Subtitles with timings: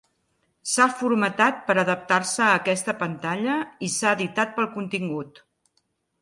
[0.69, 3.59] S'ha formatat per adaptar-se a aquesta pantalla
[3.89, 5.41] i s'ha editat pel contingut.